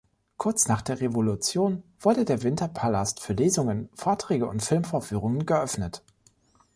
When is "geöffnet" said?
5.45-6.01